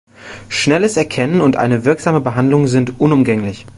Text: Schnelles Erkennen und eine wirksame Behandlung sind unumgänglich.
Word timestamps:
Schnelles 0.49 0.97
Erkennen 0.97 1.41
und 1.41 1.57
eine 1.57 1.85
wirksame 1.85 2.21
Behandlung 2.21 2.65
sind 2.65 2.99
unumgänglich. 2.99 3.67